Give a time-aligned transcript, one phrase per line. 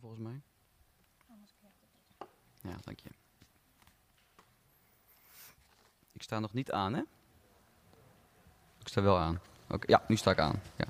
[0.00, 0.42] aan volgens mij.
[2.62, 3.08] Ja, dank je.
[6.12, 7.02] Ik sta nog niet aan, hè?
[8.78, 9.40] Ik sta wel aan.
[9.68, 10.62] Oké, ja, nu sta ik aan.
[10.76, 10.84] Ja.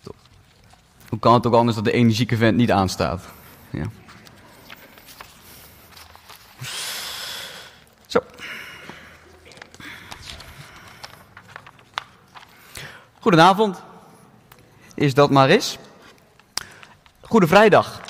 [0.00, 0.16] Top.
[1.08, 3.24] Hoe kan het ook anders dat de energieke vent niet aanstaat?
[3.70, 3.90] Ja.
[8.06, 8.20] Zo.
[13.20, 13.82] Goedenavond.
[14.94, 15.78] Is dat maar eens.
[17.30, 18.00] Goede vrijdag.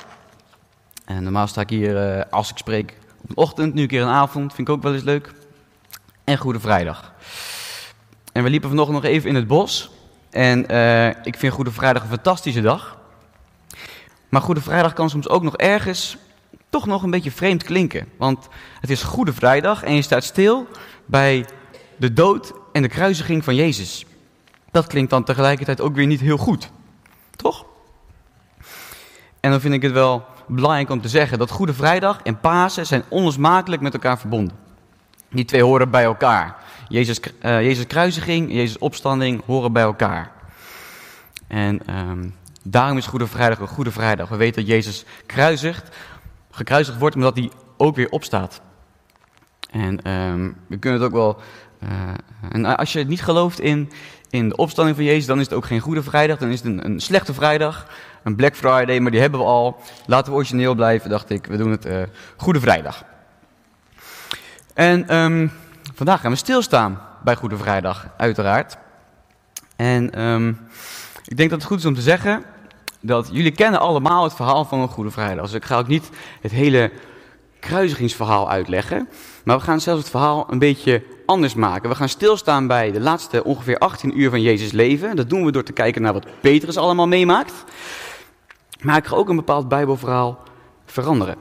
[1.05, 4.01] En normaal sta ik hier uh, als ik spreek op een ochtend, nu een keer
[4.01, 5.33] een avond, vind ik ook wel eens leuk.
[6.23, 7.13] En Goede Vrijdag.
[8.33, 9.91] En we liepen vanochtend nog even in het bos.
[10.29, 12.97] En uh, ik vind Goede Vrijdag een fantastische dag.
[14.29, 16.17] Maar Goede Vrijdag kan soms ook nog ergens
[16.69, 18.07] toch nog een beetje vreemd klinken.
[18.17, 18.47] Want
[18.79, 20.67] het is Goede Vrijdag en je staat stil
[21.05, 21.45] bij
[21.97, 24.05] de dood en de kruisiging van Jezus.
[24.71, 26.69] Dat klinkt dan tegelijkertijd ook weer niet heel goed.
[27.35, 27.69] Toch?
[29.41, 32.85] En dan vind ik het wel belangrijk om te zeggen dat Goede Vrijdag en Pasen
[32.85, 34.57] zijn onlosmakelijk met elkaar verbonden.
[35.29, 36.55] Die twee horen bij elkaar.
[36.87, 40.31] Jezus, uh, Jezus kruisiging, Jezus opstanding horen bij elkaar.
[41.47, 44.29] En um, daarom is Goede Vrijdag een Goede Vrijdag.
[44.29, 45.95] We weten dat Jezus kruisigt,
[46.51, 48.61] gekruisigd wordt omdat hij ook weer opstaat.
[49.71, 51.41] En um, we kunnen het ook wel.
[51.83, 51.89] Uh,
[52.51, 53.91] en als je het niet gelooft in,
[54.29, 56.37] in de opstanding van Jezus, dan is het ook geen Goede Vrijdag.
[56.37, 57.87] Dan is het een, een slechte vrijdag,
[58.23, 59.81] een Black Friday, maar die hebben we al.
[60.05, 61.45] Laten we origineel blijven, dacht ik.
[61.45, 62.01] We doen het uh,
[62.37, 63.03] Goede Vrijdag.
[64.73, 65.51] En um,
[65.93, 68.77] vandaag gaan we stilstaan bij Goede Vrijdag, uiteraard.
[69.75, 70.59] En um,
[71.25, 72.43] ik denk dat het goed is om te zeggen
[72.99, 75.45] dat jullie kennen allemaal het verhaal van een Goede Vrijdag.
[75.45, 76.09] Dus ik ga ook niet
[76.41, 76.91] het hele
[77.59, 79.09] kruisigingsverhaal uitleggen.
[79.43, 81.89] Maar we gaan zelfs het verhaal een beetje anders maken.
[81.89, 85.15] We gaan stilstaan bij de laatste ongeveer 18 uur van Jezus' leven.
[85.15, 87.53] Dat doen we door te kijken naar wat Petrus allemaal meemaakt.
[88.81, 90.43] Maar ik ga ook een bepaald Bijbelverhaal
[90.85, 91.35] veranderen.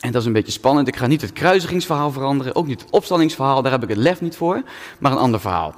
[0.00, 0.88] En dat is een beetje spannend.
[0.88, 4.20] Ik ga niet het kruisigingsverhaal veranderen, ook niet het opstandingsverhaal, daar heb ik het lef
[4.20, 4.62] niet voor,
[4.98, 5.74] maar een ander verhaal.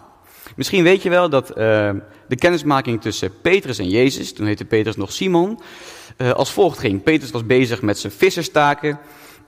[0.57, 1.57] Misschien weet je wel dat uh,
[2.29, 5.61] de kennismaking tussen Petrus en Jezus, toen heette Petrus nog Simon,
[6.19, 7.03] uh, als volgt ging.
[7.03, 8.99] Petrus was bezig met zijn visserstaken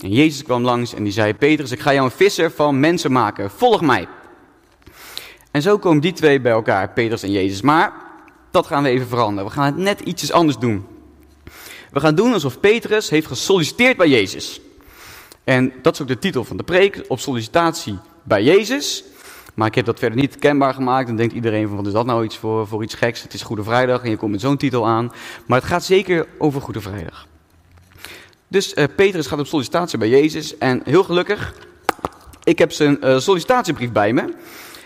[0.00, 3.12] en Jezus kwam langs en die zei, Petrus, ik ga jou een visser van mensen
[3.12, 4.08] maken, volg mij.
[5.50, 7.62] En zo komen die twee bij elkaar, Petrus en Jezus.
[7.62, 7.92] Maar
[8.50, 9.44] dat gaan we even veranderen.
[9.44, 10.86] We gaan het net ietsjes anders doen.
[11.90, 14.60] We gaan doen alsof Petrus heeft gesolliciteerd bij Jezus.
[15.44, 19.04] En dat is ook de titel van de preek, op sollicitatie bij Jezus.
[19.54, 21.06] Maar ik heb dat verder niet kenbaar gemaakt.
[21.06, 23.22] Dan denkt iedereen van, wat is dat nou iets voor, voor iets geks?
[23.22, 25.12] Het is Goede Vrijdag en je komt met zo'n titel aan.
[25.46, 27.26] Maar het gaat zeker over Goede Vrijdag.
[28.48, 30.58] Dus uh, Petrus gaat op sollicitatie bij Jezus.
[30.58, 31.54] En heel gelukkig,
[32.44, 34.34] ik heb zijn uh, sollicitatiebrief bij me.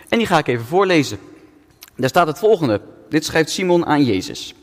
[0.09, 1.19] En die ga ik even voorlezen.
[1.97, 2.81] Daar staat het volgende.
[3.09, 4.55] Dit schrijft Simon aan Jezus.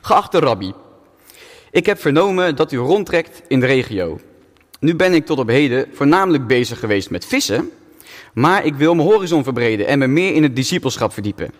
[0.00, 0.72] Geachte rabbi,
[1.70, 4.20] ik heb vernomen dat u rondtrekt in de regio.
[4.80, 7.70] Nu ben ik tot op heden voornamelijk bezig geweest met vissen,
[8.34, 11.52] maar ik wil mijn horizon verbreden en me meer in het discipelschap verdiepen.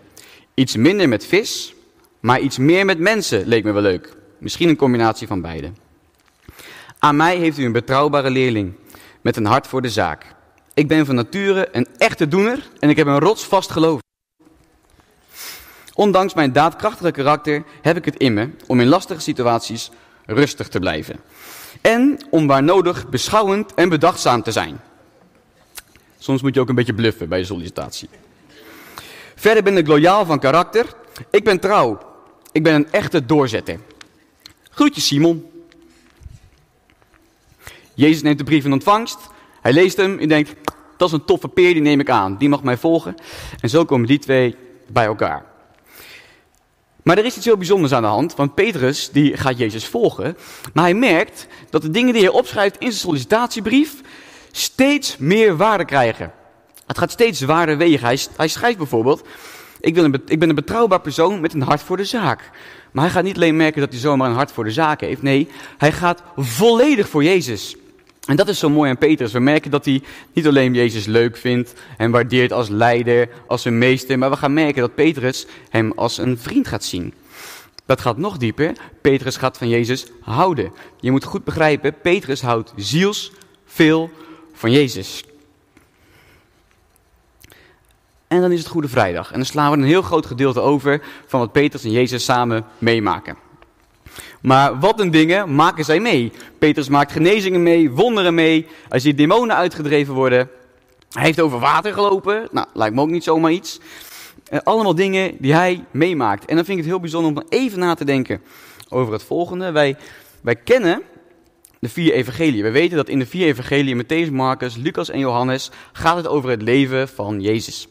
[0.54, 1.74] Iets minder met vis,
[2.20, 4.16] maar iets meer met mensen leek me wel leuk.
[4.38, 5.70] Misschien een combinatie van beide.
[6.98, 8.72] Aan mij heeft u een betrouwbare leerling
[9.20, 10.34] met een hart voor de zaak.
[10.74, 14.00] Ik ben van nature een echte doener en ik heb een rotsvast geloof.
[15.98, 19.90] Ondanks mijn daadkrachtige karakter heb ik het in me om in lastige situaties
[20.26, 21.20] rustig te blijven.
[21.80, 24.80] En om waar nodig beschouwend en bedachtzaam te zijn.
[26.18, 28.08] Soms moet je ook een beetje bluffen bij je sollicitatie.
[29.34, 30.86] Verder ben ik loyaal van karakter.
[31.30, 31.98] Ik ben trouw.
[32.52, 33.80] Ik ben een echte doorzetter.
[34.70, 35.50] Groetjes Simon.
[37.94, 39.18] Jezus neemt de brief in ontvangst.
[39.60, 40.54] Hij leest hem en denkt,
[40.96, 42.36] dat is een toffe peer, die neem ik aan.
[42.36, 43.14] Die mag mij volgen.
[43.60, 44.56] En zo komen die twee
[44.86, 45.56] bij elkaar.
[47.08, 50.36] Maar er is iets heel bijzonders aan de hand, want Petrus die gaat Jezus volgen,
[50.72, 53.94] maar hij merkt dat de dingen die hij opschrijft in zijn sollicitatiebrief
[54.50, 56.32] steeds meer waarde krijgen.
[56.86, 58.06] Het gaat steeds zwaarder wegen.
[58.36, 59.26] Hij, schrijft bijvoorbeeld,
[59.80, 62.50] ik, wil een, ik ben een betrouwbaar persoon met een hart voor de zaak.
[62.92, 65.22] Maar hij gaat niet alleen merken dat hij zomaar een hart voor de zaak heeft,
[65.22, 67.76] nee, hij gaat volledig voor Jezus.
[68.28, 69.32] En dat is zo mooi aan Petrus.
[69.32, 70.02] We merken dat hij
[70.32, 74.52] niet alleen Jezus leuk vindt en waardeert als leider, als een meester, maar we gaan
[74.52, 77.14] merken dat Petrus hem als een vriend gaat zien.
[77.86, 78.72] Dat gaat nog dieper.
[79.00, 80.72] Petrus gaat van Jezus houden.
[81.00, 83.32] Je moet goed begrijpen, Petrus houdt ziels
[83.66, 84.10] veel
[84.52, 85.24] van Jezus.
[88.26, 89.28] En dan is het Goede Vrijdag.
[89.30, 92.64] En dan slaan we een heel groot gedeelte over van wat Petrus en Jezus samen
[92.78, 93.47] meemaken.
[94.40, 96.32] Maar wat een dingen maken zij mee.
[96.58, 98.66] Petrus maakt genezingen mee, wonderen mee.
[98.88, 100.50] Hij ziet demonen uitgedreven worden.
[101.10, 102.48] Hij heeft over water gelopen.
[102.50, 103.80] Nou, lijkt me ook niet zomaar iets.
[104.52, 106.44] Uh, allemaal dingen die hij meemaakt.
[106.44, 108.40] En dan vind ik het heel bijzonder om even na te denken
[108.88, 109.70] over het volgende.
[109.70, 109.96] Wij,
[110.40, 111.02] wij kennen
[111.78, 112.62] de vier evangeliën.
[112.62, 116.50] We weten dat in de vier evangeliën, Matthäus, Marcus, Lucas en Johannes, gaat het over
[116.50, 117.88] het leven van Jezus.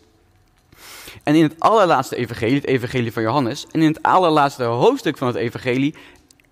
[1.24, 5.28] En in het allerlaatste evangelie, het evangelie van Johannes, en in het allerlaatste hoofdstuk van
[5.28, 5.96] het evangelie,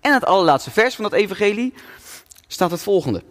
[0.06, 1.74] en het allerlaatste vers van het evangelie,
[2.46, 3.22] staat het volgende.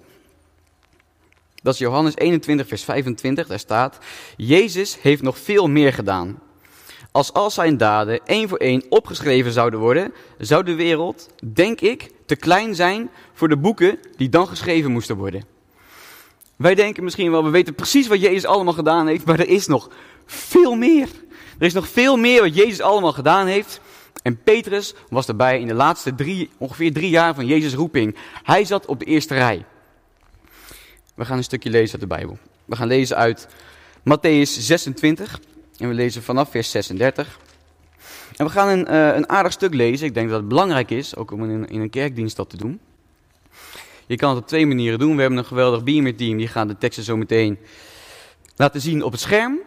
[1.62, 3.48] Dat is Johannes 21, vers 25.
[3.48, 3.98] Daar staat:
[4.38, 6.40] Jezus heeft nog veel meer gedaan.
[7.12, 12.12] Als al zijn daden één voor één opgeschreven zouden worden, zou de wereld, denk ik,
[12.26, 15.46] te klein zijn voor de boeken die dan geschreven moesten worden.
[16.56, 19.68] Wij denken misschien wel, we weten precies wat Jezus allemaal gedaan heeft, maar er is
[19.68, 19.90] nog
[20.26, 21.08] veel meer.
[21.60, 23.80] Er is nog veel meer wat Jezus allemaal gedaan heeft.
[24.24, 28.16] En Petrus was erbij in de laatste ongeveer drie jaar van Jezus' roeping.
[28.44, 29.66] Hij zat op de eerste rij.
[31.16, 32.38] We gaan een stukje lezen uit de Bijbel.
[32.66, 33.48] We gaan lezen uit
[34.00, 35.40] Matthäus 26
[35.78, 37.40] en we lezen vanaf vers 36.
[38.36, 40.08] En we gaan een, uh, een aardig stuk lezen.
[40.08, 42.80] Ik denk dat het belangrijk is, ook om in, in een kerkdienst dat te doen.
[44.06, 45.16] Je kan het op twee manieren doen.
[45.16, 47.58] We hebben een geweldig Beamer team, die gaan de teksten zo meteen
[48.56, 49.60] laten zien op het scherm.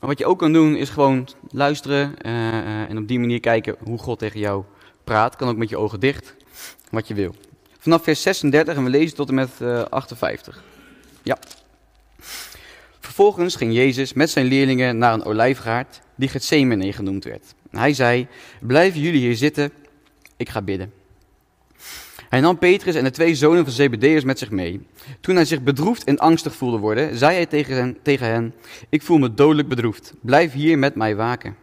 [0.00, 3.76] Wat je ook kan doen is gewoon luisteren uh, uh, en op die manier kijken
[3.84, 4.64] hoe God tegen jou
[5.04, 5.36] praat.
[5.36, 6.34] Kan ook met je ogen dicht,
[6.90, 7.34] wat je wil.
[7.78, 9.50] Vanaf vers 36 en we lezen tot en met
[9.90, 10.62] 58.
[11.22, 11.38] Ja.
[13.00, 17.54] Vervolgens ging Jezus met zijn leerlingen naar een olijfgaard die Gethsemane genoemd werd.
[17.70, 18.26] Hij zei,
[18.60, 19.72] blijven jullie hier zitten,
[20.36, 20.92] ik ga bidden.
[22.34, 24.86] Hij nam Petrus en de twee zonen van Zebedeus met zich mee.
[25.20, 28.54] Toen hij zich bedroefd en angstig voelde worden, zei hij tegen hen, tegen hen,
[28.88, 31.56] ik voel me dodelijk bedroefd, blijf hier met mij waken.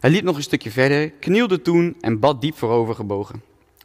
[0.00, 3.42] Hij liep nog een stukje verder, knielde toen en bad diep voorover gebogen.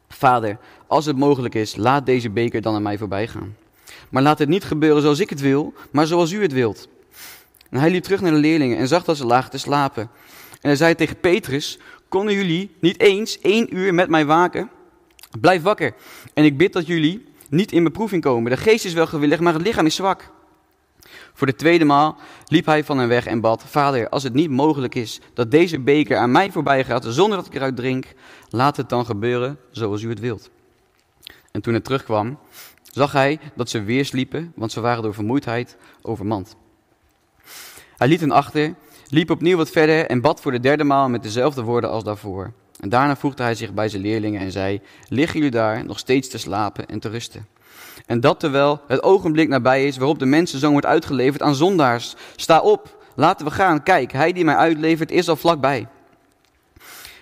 [0.09, 0.57] Vader,
[0.87, 3.55] als het mogelijk is, laat deze beker dan aan mij voorbij gaan.
[4.09, 6.87] Maar laat het niet gebeuren zoals ik het wil, maar zoals u het wilt.
[7.69, 10.03] En hij liep terug naar de leerlingen en zag dat ze lagen te slapen.
[10.51, 14.69] En hij zei tegen Petrus, konden jullie niet eens één uur met mij waken?
[15.39, 15.93] Blijf wakker.
[16.33, 18.51] En ik bid dat jullie niet in beproeving komen.
[18.51, 20.33] De geest is wel gewillig, maar het lichaam is zwak.
[21.33, 24.49] Voor de tweede maal liep hij van hen weg en bad, Vader, als het niet
[24.49, 28.05] mogelijk is dat deze beker aan mij voorbij gaat zonder dat ik eruit drink,
[28.49, 30.49] laat het dan gebeuren zoals u het wilt.
[31.51, 32.39] En toen het terugkwam,
[32.83, 36.55] zag hij dat ze weer sliepen, want ze waren door vermoeidheid overmand.
[37.97, 38.75] Hij liet hen achter,
[39.09, 42.53] liep opnieuw wat verder en bad voor de derde maal met dezelfde woorden als daarvoor.
[42.79, 46.29] En daarna voegde hij zich bij zijn leerlingen en zei, liggen jullie daar nog steeds
[46.29, 47.47] te slapen en te rusten?
[48.05, 52.15] En dat terwijl het ogenblik nabij is waarop de mensenzoon wordt uitgeleverd aan zondaars.
[52.35, 55.87] Sta op, laten we gaan, kijk, hij die mij uitlevert is al vlakbij.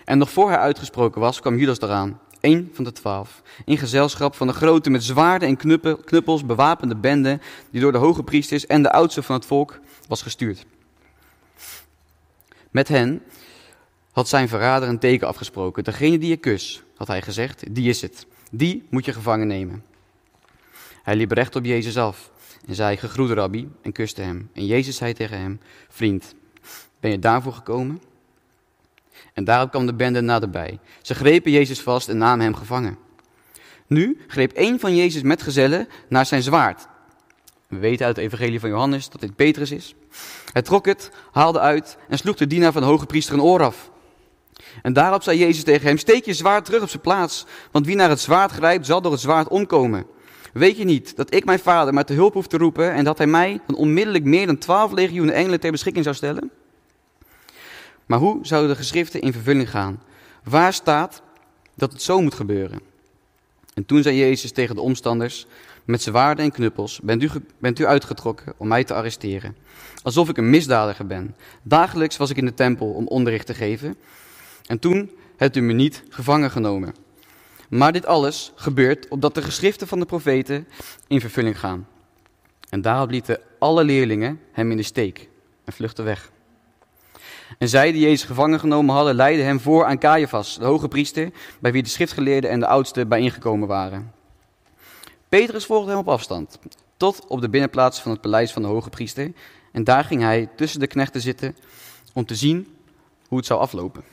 [0.06, 4.36] En nog voor hij uitgesproken was, kwam Judas eraan, één van de twaalf, in gezelschap
[4.36, 5.58] van de grote met zwaarden en
[6.04, 7.40] knuppels bewapende bende,
[7.72, 10.66] die door de hoge priesters en de oudsten van het volk was gestuurd.
[12.72, 13.22] Met hen
[14.14, 15.84] had zijn verrader een teken afgesproken.
[15.84, 18.26] Degene die je kus, had hij gezegd, die is het.
[18.52, 19.84] Die moet je gevangen nemen.
[21.04, 22.32] Hij liep recht op Jezus af
[22.68, 24.50] en zei, gegroet rabbi, en kuste hem.
[24.54, 26.36] En Jezus zei tegen hem, vriend,
[27.00, 28.02] ben je daarvoor gekomen?
[29.34, 30.80] En daarop kwam de bende naderbij.
[31.02, 32.98] Ze grepen Jezus vast en namen hem gevangen.
[33.88, 36.88] Nu greep een van Jezus' metgezellen naar zijn zwaard.
[37.68, 39.96] We weten uit het evangelie van Johannes dat dit Petrus is.
[40.52, 43.64] Hij trok het, haalde uit en sloeg de dienaar van de hoge priester een oor
[43.64, 43.92] af.
[44.82, 47.96] En daarop zei Jezus tegen hem, steek je zwaard terug op zijn plaats, want wie
[47.96, 50.06] naar het zwaard grijpt zal door het zwaard omkomen.
[50.54, 53.18] Weet je niet dat ik mijn vader maar te hulp hoef te roepen en dat
[53.18, 56.52] hij mij dan onmiddellijk meer dan twaalf legioenen engelen ter beschikking zou stellen?
[58.06, 60.02] Maar hoe zouden de geschriften in vervulling gaan?
[60.44, 61.22] Waar staat
[61.76, 62.80] dat het zo moet gebeuren?
[63.74, 65.46] En toen zei Jezus tegen de omstanders,
[65.86, 69.56] met zwaarden en knuppels bent u, bent u uitgetrokken om mij te arresteren.
[70.04, 71.36] Alsof ik een misdadiger ben.
[71.62, 73.96] Dagelijks was ik in de tempel om onderricht te geven.
[74.66, 76.96] En toen hebt u me niet gevangen genomen.
[77.70, 80.68] Maar dit alles gebeurt opdat de geschriften van de profeten
[81.08, 81.88] in vervulling gaan.
[82.70, 85.30] En daarop lieten alle leerlingen hem in de steek
[85.64, 86.32] en vluchtten weg.
[87.58, 91.32] En zij die Jezus gevangen genomen hadden, leidden hem voor aan Caiaphas, de hoge priester,
[91.60, 94.14] bij wie de schriftgeleerden en de oudsten bijeengekomen waren.
[95.30, 96.60] Petrus volgde hem op afstand,
[96.98, 99.32] tot op de binnenplaats van het paleis van de hoge priester.
[99.72, 101.56] En daar ging hij tussen de knechten zitten
[102.14, 102.76] om te zien
[103.28, 104.13] hoe het zou aflopen.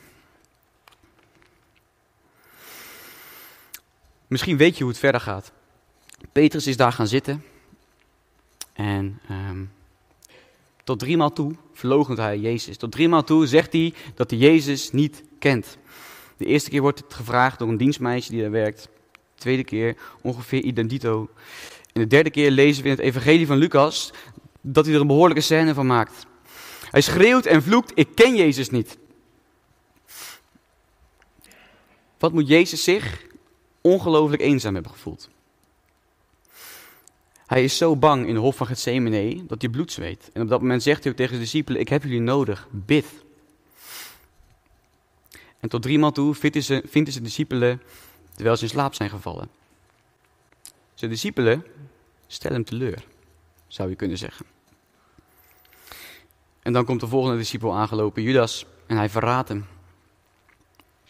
[4.31, 5.53] Misschien weet je hoe het verder gaat.
[6.33, 7.45] Petrus is daar gaan zitten.
[8.73, 9.73] En um,
[10.85, 12.77] tot driemaal toe verloochent hij Jezus.
[12.77, 15.79] Tot driemaal toe zegt hij dat hij Jezus niet kent.
[16.37, 18.89] De eerste keer wordt het gevraagd door een dienstmeisje die daar werkt.
[19.13, 21.29] De tweede keer ongeveer identito.
[21.93, 24.13] En de derde keer lezen we in het evangelie van Lucas
[24.61, 26.27] dat hij er een behoorlijke scène van maakt.
[26.91, 28.99] Hij schreeuwt en vloekt, ik ken Jezus niet.
[32.19, 33.29] Wat moet Jezus zich
[33.81, 35.29] ongelooflijk eenzaam hebben gevoeld?
[37.47, 40.31] Hij is zo bang in de hof van Gethsemane dat hij bloed zweet.
[40.33, 43.07] En op dat moment zegt hij ook tegen de discipelen, ik heb jullie nodig, bid.
[45.61, 46.81] En tot driemaal toe vindt hij
[47.13, 47.83] zijn discipelen
[48.35, 49.49] terwijl ze in slaap zijn gevallen.
[50.95, 51.65] Zijn discipelen
[52.27, 53.05] stellen hem teleur,
[53.67, 54.47] zou je kunnen zeggen.
[56.63, 59.67] En dan komt de volgende discipel aangelopen, Judas, en hij verraadt hem.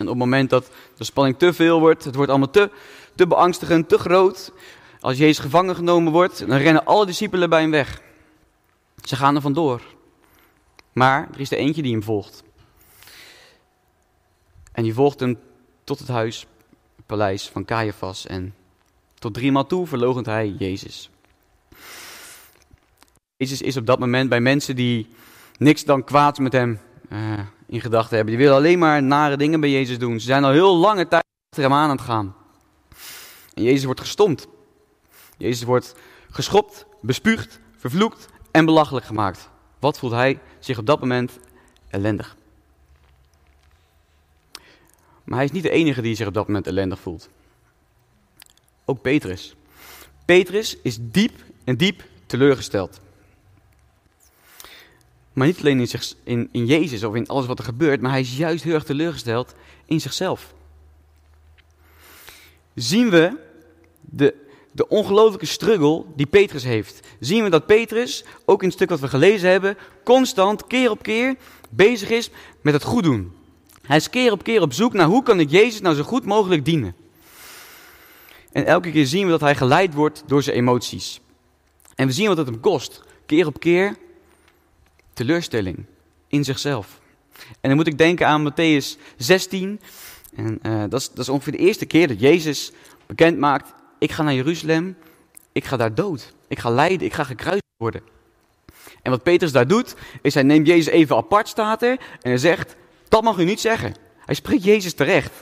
[0.01, 2.71] En op het moment dat de spanning te veel wordt, het wordt allemaal te,
[3.15, 4.53] te beangstigend, te groot.
[5.01, 8.03] Als Jezus gevangen genomen wordt, dan rennen alle discipelen bij hem weg.
[9.05, 9.83] Ze gaan er vandoor.
[10.93, 12.43] Maar er is er eentje die hem volgt.
[14.73, 15.39] En die volgt hem
[15.85, 16.47] tot het huis,
[16.97, 18.27] het paleis van Caiaphas.
[18.27, 18.55] En
[19.19, 21.11] tot driemaal toe verlogent hij Jezus.
[23.37, 25.09] Jezus is op dat moment bij mensen die
[25.59, 26.81] niks dan kwaad met hem
[27.13, 27.41] uh,
[27.71, 28.35] in gedachten hebben.
[28.35, 30.21] Die willen alleen maar nare dingen bij Jezus doen.
[30.21, 32.35] Ze zijn al heel lange tijd achter hem aan het gaan.
[33.55, 34.47] En Jezus wordt gestompt.
[35.37, 35.95] Jezus wordt
[36.31, 39.49] geschopt, bespuugd, vervloekt en belachelijk gemaakt.
[39.79, 41.39] Wat voelt hij zich op dat moment
[41.89, 42.37] ellendig?
[45.25, 47.29] Maar hij is niet de enige die zich op dat moment ellendig voelt.
[48.85, 49.55] Ook Petrus.
[50.25, 53.01] Petrus is diep en diep teleurgesteld.
[55.41, 58.11] Maar niet alleen in, zich, in, in Jezus of in alles wat er gebeurt, maar
[58.11, 59.55] hij is juist heel erg teleurgesteld
[59.85, 60.55] in zichzelf.
[62.75, 63.37] Zien we
[64.01, 64.35] de,
[64.73, 67.01] de ongelooflijke struggle die Petrus heeft.
[67.21, 71.03] Zien we dat Petrus, ook in het stuk wat we gelezen hebben, constant, keer op
[71.03, 71.37] keer,
[71.71, 72.31] bezig is
[72.61, 73.33] met het goed doen.
[73.83, 76.25] Hij is keer op keer op zoek naar hoe kan ik Jezus nou zo goed
[76.25, 76.95] mogelijk dienen.
[78.53, 81.21] En elke keer zien we dat hij geleid wordt door zijn emoties.
[81.95, 83.03] En we zien wat het hem kost.
[83.27, 83.97] Keer op keer
[85.21, 85.85] teleurstelling
[86.29, 87.01] in zichzelf.
[87.61, 89.81] En dan moet ik denken aan Matthäus 16.
[90.35, 92.73] En uh, dat, is, dat is ongeveer de eerste keer dat Jezus
[93.07, 94.97] bekend maakt: ik ga naar Jeruzalem,
[95.53, 98.03] ik ga daar dood, ik ga lijden, ik ga gekruisigd worden.
[99.03, 102.39] En wat Petrus daar doet, is hij neemt Jezus even apart, staat er, en hij
[102.39, 102.77] zegt,
[103.09, 103.95] dat mag u niet zeggen.
[104.25, 105.33] Hij spreekt Jezus terecht.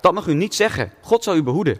[0.00, 0.92] Dat mag u niet zeggen.
[1.00, 1.78] God zal u behoeden.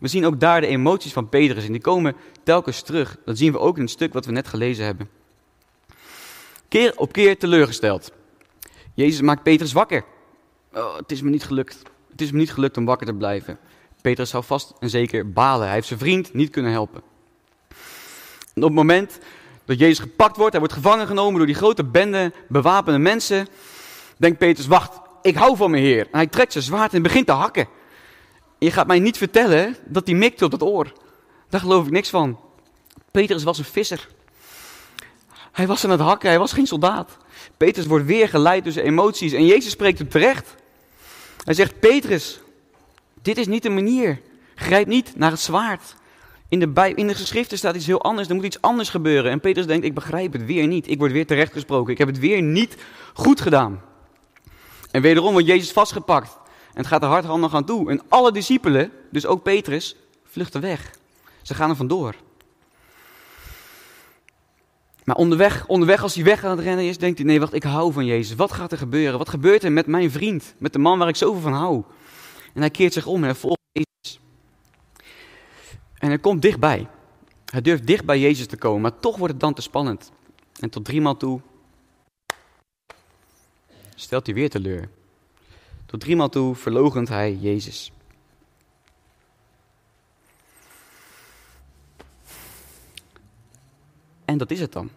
[0.00, 3.16] We zien ook daar de emoties van Petrus en die komen telkens terug.
[3.24, 5.19] Dat zien we ook in het stuk wat we net gelezen hebben.
[6.70, 8.12] Keer op keer teleurgesteld.
[8.94, 10.04] Jezus maakt Petrus wakker.
[10.72, 11.82] Oh, het is me niet gelukt.
[12.10, 13.58] Het is me niet gelukt om wakker te blijven.
[14.02, 15.66] Petrus zou vast en zeker balen.
[15.66, 17.02] Hij heeft zijn vriend niet kunnen helpen.
[18.54, 19.18] En op het moment
[19.64, 23.46] dat Jezus gepakt wordt, hij wordt gevangen genomen door die grote bende bewapende mensen,
[24.16, 26.08] denkt Petrus, wacht, ik hou van mijn Heer.
[26.10, 27.68] Hij trekt zijn zwaard en begint te hakken.
[28.58, 30.92] En je gaat mij niet vertellen dat hij mikte op het oor.
[31.48, 32.40] Daar geloof ik niks van.
[33.10, 34.08] Petrus was een visser.
[35.52, 37.16] Hij was aan het hakken, hij was geen soldaat.
[37.56, 40.54] Petrus wordt weer geleid zijn emoties en Jezus spreekt hem terecht.
[41.44, 42.40] Hij zegt, Petrus,
[43.22, 44.20] dit is niet de manier.
[44.54, 45.94] Grijp niet naar het zwaard.
[46.48, 49.30] In de, bij, in de geschriften staat iets heel anders, er moet iets anders gebeuren.
[49.30, 50.88] En Petrus denkt, ik begrijp het weer niet.
[50.88, 52.76] Ik word weer terechtgesproken, ik heb het weer niet
[53.14, 53.82] goed gedaan.
[54.90, 56.38] En wederom wordt Jezus vastgepakt.
[56.72, 57.90] En het gaat er hardhandig aan toe.
[57.90, 60.90] En alle discipelen, dus ook Petrus, vluchten weg.
[61.42, 62.14] Ze gaan er vandoor.
[65.04, 67.62] Maar onderweg, onderweg als hij weg aan het rennen is, denkt hij, nee wacht, ik
[67.62, 68.36] hou van Jezus.
[68.36, 69.18] Wat gaat er gebeuren?
[69.18, 70.54] Wat gebeurt er met mijn vriend?
[70.58, 71.82] Met de man waar ik zoveel van hou?
[72.54, 74.20] En hij keert zich om en volgt Jezus.
[75.98, 76.88] En hij komt dichtbij.
[77.44, 80.12] Hij durft dicht bij Jezus te komen, maar toch wordt het dan te spannend.
[80.60, 81.40] En tot driemaal toe
[83.94, 84.88] stelt hij weer teleur.
[85.86, 87.92] Tot driemaal toe verlogent hij Jezus.
[94.30, 94.90] En dat is het dan.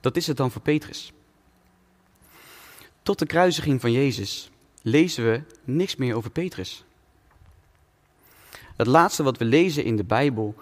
[0.00, 1.12] Dat is het dan voor Petrus.
[3.02, 4.50] Tot de kruisiging van Jezus
[4.82, 6.84] lezen we niks meer over Petrus.
[8.76, 10.54] Het laatste wat we lezen in de Bijbel,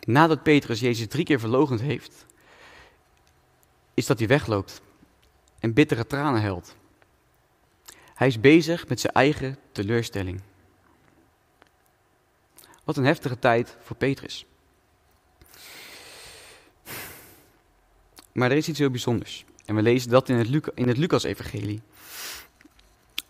[0.00, 2.26] nadat Petrus Jezus drie keer verlogend heeft,
[3.94, 4.82] is dat hij wegloopt
[5.58, 6.76] en bittere tranen huilt.
[8.14, 10.40] Hij is bezig met zijn eigen teleurstelling.
[12.84, 14.46] Wat een heftige tijd voor Petrus.
[18.36, 19.44] Maar er is iets heel bijzonders.
[19.64, 21.82] En we lezen dat in het, in het Lucas-evangelie.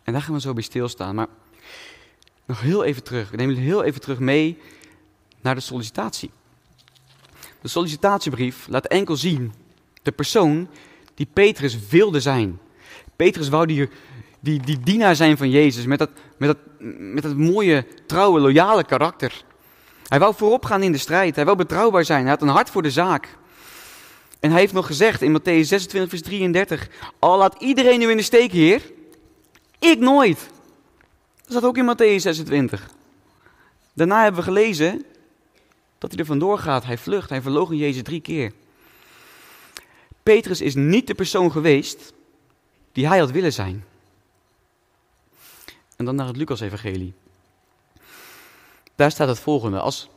[0.03, 1.15] En daar gaan we zo bij stilstaan.
[1.15, 1.27] Maar
[2.45, 3.31] nog heel even terug.
[3.31, 4.59] We nemen jullie heel even terug mee
[5.41, 6.31] naar de sollicitatie.
[7.61, 9.53] De sollicitatiebrief laat enkel zien
[10.03, 10.69] de persoon
[11.15, 12.59] die Petrus wilde zijn.
[13.17, 13.89] Petrus wou die,
[14.41, 16.59] die, die dienaar zijn van Jezus met dat, met, dat,
[16.99, 19.45] met dat mooie, trouwe, loyale karakter.
[20.09, 21.37] Hij wou voorop gaan in de strijd.
[21.37, 22.21] Hij wou betrouwbaar zijn.
[22.21, 23.39] Hij had een hart voor de zaak.
[24.41, 26.89] En hij heeft nog gezegd in Matthäus 26, vers 33:
[27.19, 28.83] Al laat iedereen u in de steek, Heer,
[29.79, 30.39] ik nooit.
[31.37, 32.91] Dat staat ook in Matthäus 26.
[33.93, 35.05] Daarna hebben we gelezen
[35.99, 36.85] dat hij er vandoor gaat.
[36.85, 38.53] Hij vlucht, hij verloogt Jezus drie keer.
[40.23, 42.13] Petrus is niet de persoon geweest
[42.93, 43.85] die hij had willen zijn.
[45.97, 47.15] En dan naar het Lucas-evangelie.
[48.95, 49.81] Daar staat het volgende.
[49.81, 50.09] Als,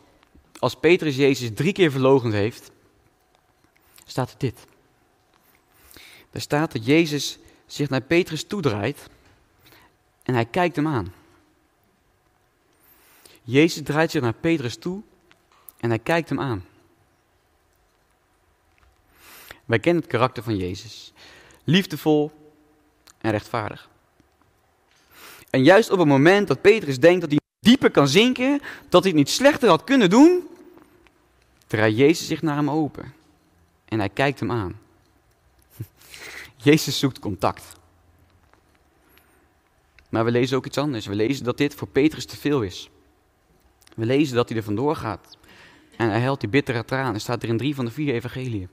[0.59, 2.71] als Petrus Jezus drie keer verlogend heeft,
[4.09, 4.65] staat dit.
[6.31, 9.09] Daar staat dat Jezus zich naar Petrus toedraait
[10.23, 11.13] en hij kijkt hem aan.
[13.41, 15.01] Jezus draait zich naar Petrus toe
[15.77, 16.65] en hij kijkt hem aan.
[19.65, 21.13] Wij kennen het karakter van Jezus.
[21.63, 22.31] Liefdevol
[23.17, 23.89] en rechtvaardig.
[25.49, 29.11] En juist op het moment dat Petrus denkt dat hij dieper kan zinken, dat hij
[29.11, 30.47] het niet slechter had kunnen doen,
[31.67, 33.13] draait Jezus zich naar hem open.
[33.89, 34.79] En hij kijkt hem aan.
[36.55, 37.77] Jezus zoekt contact.
[40.09, 41.05] Maar we lezen ook iets anders.
[41.05, 42.89] We lezen dat dit voor Petrus te veel is.
[43.95, 45.37] We lezen dat hij er vandoor gaat.
[45.97, 47.21] En hij helpt die bittere tranen.
[47.21, 48.69] staat er in drie van de vier evangeliën.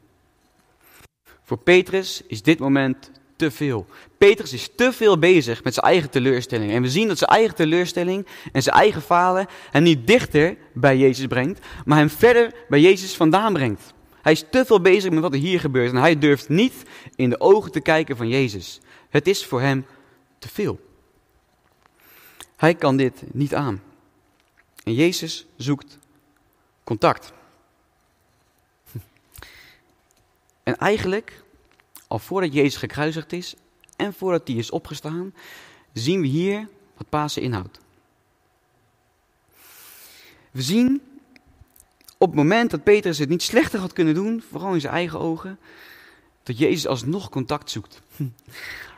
[1.43, 3.87] Voor Petrus is dit moment te veel.
[4.19, 6.73] Petrus is te veel bezig met zijn eigen teleurstelling.
[6.73, 10.97] En we zien dat zijn eigen teleurstelling en zijn eigen falen hem niet dichter bij
[10.97, 13.95] Jezus brengt, maar hem verder bij Jezus vandaan brengt.
[14.27, 16.75] Hij is te veel bezig met wat er hier gebeurt en hij durft niet
[17.15, 18.81] in de ogen te kijken van Jezus.
[19.09, 19.87] Het is voor hem
[20.39, 20.81] te veel.
[22.57, 23.83] Hij kan dit niet aan.
[24.85, 25.99] En Jezus zoekt
[26.85, 27.33] contact.
[30.63, 31.43] En eigenlijk,
[32.07, 33.55] al voordat Jezus gekruisigd is
[33.97, 35.35] en voordat hij is opgestaan,
[35.93, 37.79] zien we hier wat Pasen inhoudt.
[40.51, 41.03] We zien
[42.19, 45.21] op het moment dat Petrus het niet slechter had kunnen doen, vooral in zijn eigen
[45.21, 45.59] ogen,
[46.43, 48.03] dat Jezus alsnog contact zoekt.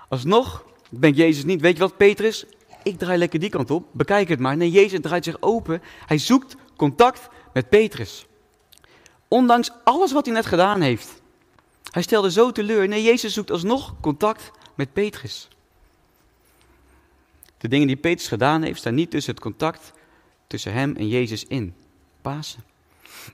[0.09, 2.45] Alsnog denkt Jezus niet, weet je wat Petrus,
[2.83, 4.57] ik draai lekker die kant op, bekijk het maar.
[4.57, 8.27] Nee, Jezus draait zich open, hij zoekt contact met Petrus.
[9.29, 11.23] Ondanks alles wat hij net gedaan heeft.
[11.91, 12.89] Hij stelde zo teleur.
[12.89, 15.49] Nee, Jezus zoekt alsnog contact met Petrus.
[17.59, 19.93] De dingen die Petrus gedaan heeft, staan niet tussen het contact
[20.47, 21.75] tussen hem en Jezus in.
[22.23, 22.68] Pasen.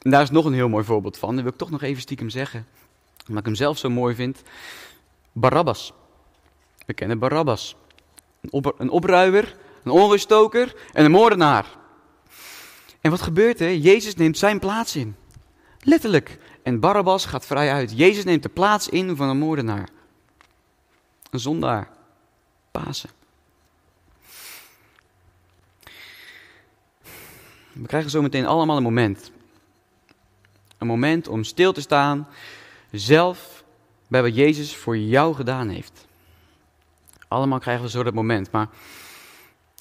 [0.02, 1.34] En daar is nog een heel mooi voorbeeld van.
[1.34, 2.66] Dat wil ik toch nog even stiekem zeggen.
[3.20, 4.42] Omdat ik hem zelf zo mooi vind.
[5.32, 5.92] Barabbas.
[6.86, 7.76] We kennen Barabbas.
[8.40, 11.66] Een, op, een onruststoker en een moordenaar.
[13.00, 13.76] En wat gebeurt er?
[13.76, 15.16] Jezus neemt zijn plaats in.
[15.80, 16.38] Letterlijk.
[16.62, 17.96] En Barabbas gaat vrij uit.
[17.96, 19.88] Jezus neemt de plaats in van een moordenaar.
[21.30, 21.88] Een zondaar.
[22.70, 23.10] Pasen.
[27.72, 29.32] We krijgen zo meteen allemaal een moment.
[30.78, 32.28] Een moment om stil te staan,
[32.90, 33.64] zelf
[34.08, 36.06] bij wat Jezus voor jou gedaan heeft.
[37.28, 38.50] Allemaal krijgen we zo dat moment.
[38.50, 38.68] Maar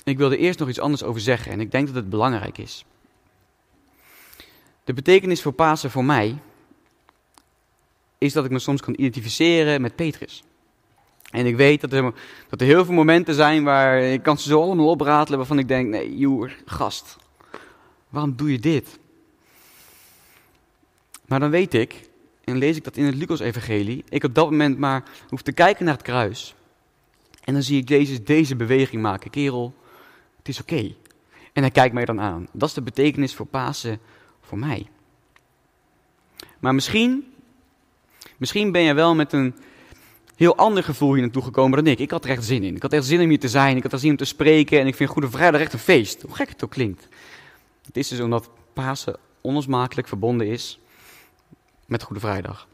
[0.03, 2.57] ik wil er eerst nog iets anders over zeggen en ik denk dat het belangrijk
[2.57, 2.85] is.
[4.83, 6.37] De betekenis voor Pasen voor mij
[8.17, 10.43] is dat ik me soms kan identificeren met Petrus.
[11.29, 12.13] En ik weet dat er,
[12.49, 15.67] dat er heel veel momenten zijn waar ik kan ze zo allemaal opratelen waarvan ik
[15.67, 17.17] denk, nee, joer, gast,
[18.09, 18.99] waarom doe je dit?
[21.25, 22.09] Maar dan weet ik,
[22.43, 25.85] en lees ik dat in het Lucas-evangelie, ik op dat moment maar hoef te kijken
[25.85, 26.55] naar het kruis.
[27.43, 29.29] En dan zie ik Jezus deze beweging maken.
[29.29, 29.73] Kerel,
[30.37, 30.95] het is oké.
[31.53, 32.47] En hij kijkt mij dan aan.
[32.51, 33.99] Dat is de betekenis voor Pasen
[34.41, 34.87] voor mij.
[36.59, 37.33] Maar misschien,
[38.37, 39.55] misschien ben je wel met een
[40.35, 41.99] heel ander gevoel hier naartoe gekomen dan ik.
[41.99, 42.75] Ik had er echt zin in.
[42.75, 43.77] Ik had echt zin om hier te zijn.
[43.77, 44.79] Ik had er zin om te spreken.
[44.79, 46.21] En ik vind Goede Vrijdag echt een feest.
[46.21, 47.07] Hoe gek het ook klinkt.
[47.85, 50.79] Het is dus omdat Pasen onlosmakelijk verbonden is
[51.85, 52.67] met Goede Vrijdag.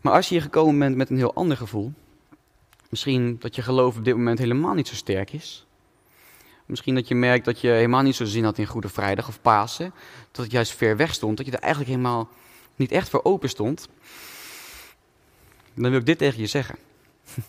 [0.00, 1.92] Maar als je hier gekomen bent met een heel ander gevoel,
[2.88, 5.66] misschien dat je geloof op dit moment helemaal niet zo sterk is,
[6.66, 9.40] misschien dat je merkt dat je helemaal niet zo zin had in Goede Vrijdag of
[9.40, 9.92] Pasen,
[10.30, 12.28] dat het juist ver weg stond, dat je er eigenlijk helemaal
[12.76, 13.88] niet echt voor open stond,
[15.74, 16.78] dan wil ik dit tegen je zeggen.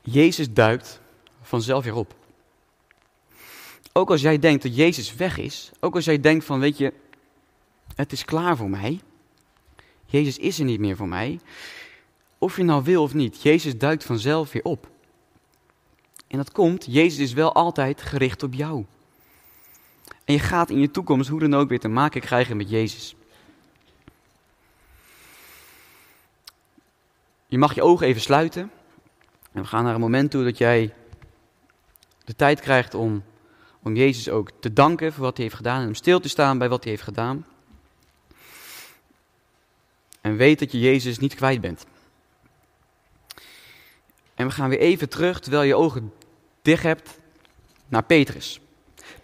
[0.00, 1.00] Jezus duikt
[1.42, 2.14] vanzelf weer op.
[3.92, 6.92] Ook als jij denkt dat Jezus weg is, ook als jij denkt van, weet je,
[7.94, 9.00] het is klaar voor mij,
[10.06, 11.40] Jezus is er niet meer voor mij.
[12.38, 14.90] Of je nou wil of niet, Jezus duikt vanzelf weer op.
[16.26, 18.84] En dat komt, Jezus is wel altijd gericht op jou.
[20.24, 23.14] En je gaat in je toekomst hoe dan ook weer te maken krijgen met Jezus.
[27.46, 28.70] Je mag je ogen even sluiten.
[29.52, 30.94] En we gaan naar een moment toe dat jij
[32.24, 33.22] de tijd krijgt om,
[33.82, 35.80] om Jezus ook te danken voor wat hij heeft gedaan.
[35.80, 37.46] En om stil te staan bij wat hij heeft gedaan.
[40.20, 41.86] En weet dat je Jezus niet kwijt bent.
[44.34, 46.12] En we gaan weer even terug, terwijl je ogen
[46.62, 47.18] dicht hebt,
[47.88, 48.60] naar Petrus.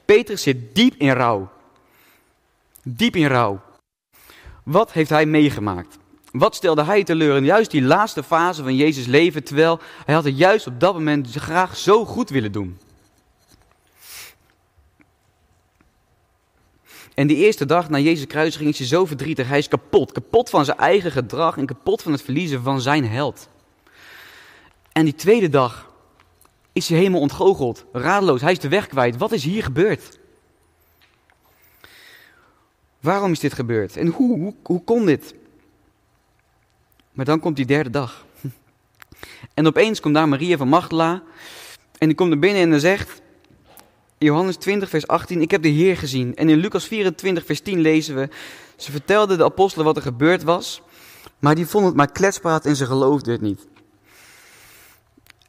[0.04, 1.50] Petrus zit diep in rouw.
[2.82, 3.60] Diep in rouw.
[4.62, 5.98] Wat heeft hij meegemaakt?
[6.30, 10.24] Wat stelde hij teleur in juist die laatste fase van Jezus' leven, terwijl hij had
[10.24, 12.78] het juist op dat moment graag zo goed willen doen?
[17.18, 19.48] En die eerste dag na Jezus' kruisiging is hij zo verdrietig.
[19.48, 20.12] Hij is kapot.
[20.12, 23.48] Kapot van zijn eigen gedrag en kapot van het verliezen van zijn held.
[24.92, 25.92] En die tweede dag
[26.72, 28.40] is hij helemaal ontgoocheld, radeloos.
[28.40, 29.16] Hij is de weg kwijt.
[29.16, 30.18] Wat is hier gebeurd?
[33.00, 33.96] Waarom is dit gebeurd?
[33.96, 35.34] En hoe, hoe, kon dit?
[37.12, 38.26] Maar dan komt die derde dag.
[39.54, 41.22] En opeens komt daar Maria van Magdala.
[41.98, 43.20] En die komt er binnen en zegt:
[44.18, 46.36] Johannes 20, vers 18, ik heb de Heer gezien.
[46.36, 48.28] En in Lucas 24, vers 10 lezen we,
[48.76, 50.82] ze vertelden de apostelen wat er gebeurd was,
[51.38, 53.66] maar die vonden het maar kletspraat en ze geloofden het niet.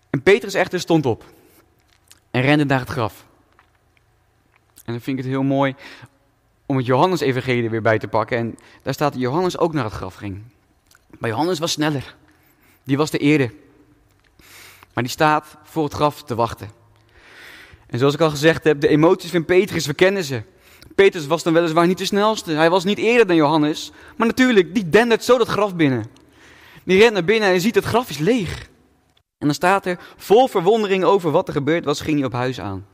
[0.10, 1.26] En Petrus echter stond op
[2.32, 3.26] en rende naar het graf.
[4.86, 5.76] En dan vind ik het heel mooi
[6.66, 8.38] om het Johannes-evangelie weer bij te pakken.
[8.38, 10.42] En daar staat dat Johannes ook naar het graf ging.
[11.18, 12.16] Maar Johannes was sneller.
[12.84, 13.54] Die was de eerder.
[14.94, 16.79] Maar die staat voor het graf te wachten.
[17.90, 20.42] En zoals ik al gezegd heb, de emoties van Petrus, we kennen ze.
[20.96, 22.52] Petrus was dan weliswaar niet de snelste.
[22.52, 23.92] Hij was niet eerder dan Johannes.
[24.18, 26.06] Maar natuurlijk, die dendert zo dat graf binnen.
[26.84, 28.70] Die rent naar binnen en ziet het graf is leeg.
[29.38, 32.60] En dan staat er, vol verwondering over wat er gebeurd was, ging hij op huis
[32.60, 32.86] aan.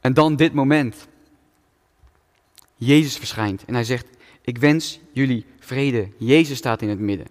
[0.00, 1.08] En dan dit moment.
[2.76, 4.06] Jezus verschijnt en hij zegt,
[4.42, 6.08] ik wens jullie vrede.
[6.18, 7.26] Jezus staat in het midden.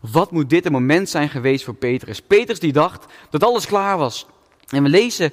[0.00, 2.22] Wat moet dit een moment zijn geweest voor Petrus?
[2.22, 4.26] Petrus die dacht dat alles klaar was.
[4.74, 5.32] En we lezen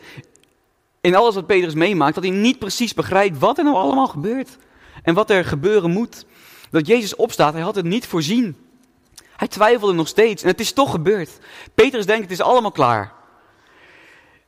[1.02, 4.58] in alles wat Petrus meemaakt dat hij niet precies begrijpt wat er nou allemaal gebeurt.
[5.04, 6.26] En wat er gebeuren moet.
[6.70, 8.56] Dat Jezus opstaat, hij had het niet voorzien.
[9.36, 11.30] Hij twijfelde nog steeds en het is toch gebeurd.
[11.76, 13.14] Petrus denkt het is allemaal klaar.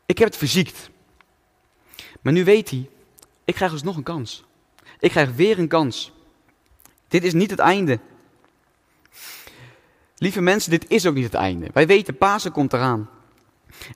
[0.06, 0.90] Ik heb het verziekt.
[2.22, 2.90] Maar nu weet hij,
[3.46, 4.44] ik krijg dus nog een kans.
[5.00, 6.12] Ik krijg weer een kans.
[7.08, 8.00] Dit is niet het einde.
[10.18, 11.70] Lieve mensen, dit is ook niet het einde.
[11.74, 13.10] Wij weten, Pasen komt eraan.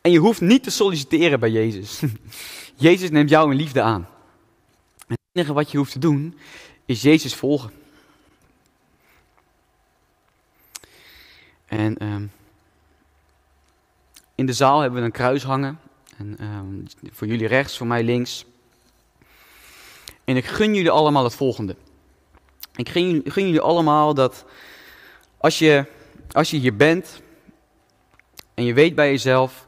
[0.02, 2.02] En je hoeft niet te solliciteren bij Jezus.
[2.76, 4.08] Jezus neemt jou in liefde aan.
[5.08, 6.38] Het enige wat je hoeft te doen,
[6.86, 7.71] is Jezus volgen.
[11.65, 12.32] En um,
[14.36, 15.80] in de zaal hebben we een kruis hangen.
[16.17, 18.45] En, um, voor jullie rechts, voor mij links.
[20.23, 21.76] En ik gun jullie allemaal het volgende.
[22.76, 24.45] Ik gun, gun jullie allemaal dat
[25.38, 25.86] als je,
[26.32, 27.21] als je hier bent
[28.54, 29.66] en je weet bij jezelf,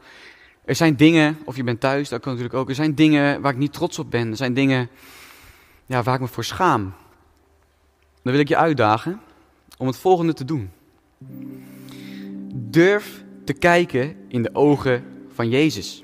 [0.69, 3.51] er zijn dingen, of je bent thuis, dat kan natuurlijk ook, er zijn dingen waar
[3.51, 4.29] ik niet trots op ben.
[4.29, 4.89] Er zijn dingen
[5.85, 6.93] ja, waar ik me voor schaam.
[8.21, 9.21] Dan wil ik je uitdagen
[9.77, 10.69] om het volgende te doen.
[12.53, 15.03] Durf te kijken in de ogen
[15.33, 16.03] van Jezus.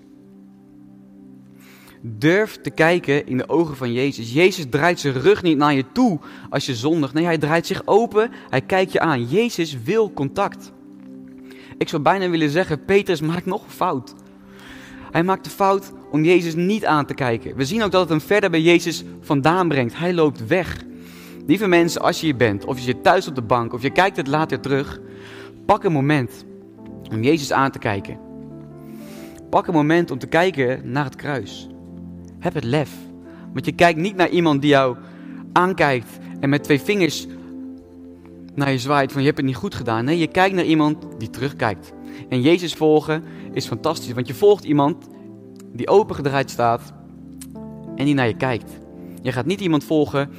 [2.01, 4.33] Durf te kijken in de ogen van Jezus.
[4.33, 7.13] Jezus draait zijn rug niet naar je toe als je zondigt.
[7.13, 9.25] Nee, hij draait zich open, hij kijkt je aan.
[9.25, 10.71] Jezus wil contact.
[11.77, 14.13] Ik zou bijna willen zeggen, Petrus maakt nog een fout.
[15.15, 17.55] Hij maakt de fout om Jezus niet aan te kijken.
[17.55, 19.97] We zien ook dat het hem verder bij Jezus vandaan brengt.
[19.97, 20.83] Hij loopt weg.
[21.45, 23.89] Lieve mensen, als je hier bent, of je zit thuis op de bank, of je
[23.89, 24.99] kijkt het later terug,
[25.65, 26.45] pak een moment
[27.11, 28.19] om Jezus aan te kijken.
[29.49, 31.67] Pak een moment om te kijken naar het kruis.
[32.39, 32.91] Heb het lef.
[33.53, 34.97] Want je kijkt niet naar iemand die jou
[35.53, 37.27] aankijkt en met twee vingers
[38.55, 40.05] naar je zwaait van je hebt het niet goed gedaan.
[40.05, 41.93] Nee, je kijkt naar iemand die terugkijkt.
[42.29, 43.23] En Jezus volgen
[43.53, 45.07] is fantastisch, want je volgt iemand
[45.73, 46.93] die opengedraaid staat
[47.95, 48.79] en die naar je kijkt.
[49.21, 50.29] Je gaat niet iemand volgen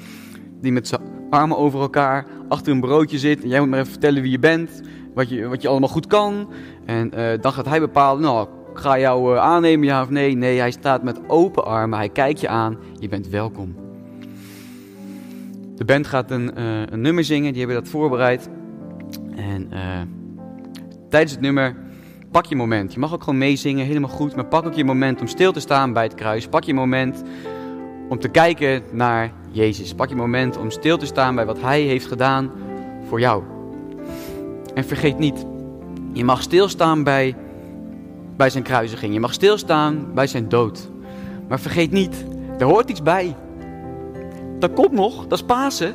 [0.61, 3.91] die met zijn armen over elkaar achter een broodje zit en jij moet maar even
[3.91, 4.83] vertellen wie je bent,
[5.15, 6.49] wat je, wat je allemaal goed kan.
[6.85, 10.37] En uh, dan gaat hij bepalen, nou, ik ga jou uh, aannemen, ja of nee.
[10.37, 13.75] Nee, hij staat met open armen, hij kijkt je aan, je bent welkom.
[15.75, 18.49] De band gaat een, uh, een nummer zingen, die hebben dat voorbereid.
[19.37, 19.69] En
[21.17, 21.77] tijdens het nummer
[22.31, 22.93] pak je moment.
[22.93, 24.35] Je mag ook gewoon meezingen, helemaal goed.
[24.35, 26.47] Maar pak ook je moment om stil te staan bij het kruis.
[26.47, 27.23] Pak je moment
[28.09, 29.95] om te kijken naar Jezus.
[29.95, 32.51] Pak je moment om stil te staan bij wat Hij heeft gedaan
[33.09, 33.43] voor jou.
[34.75, 35.47] En vergeet niet,
[36.13, 37.37] je mag stilstaan bij,
[38.37, 39.15] bij zijn kruisiging.
[39.15, 40.91] Je mag stilstaan bij zijn dood.
[41.49, 42.25] Maar vergeet niet,
[42.59, 43.37] er hoort iets bij.
[44.59, 45.95] Dat komt nog, dat is Pasen.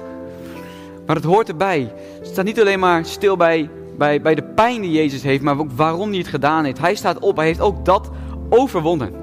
[1.05, 1.93] Maar het hoort erbij.
[2.21, 3.69] Sta niet alleen maar stil bij
[4.01, 6.79] bij, bij de pijn die Jezus heeft, maar ook waarom hij het gedaan heeft.
[6.79, 8.09] Hij staat op, hij heeft ook dat
[8.49, 9.20] overwonnen.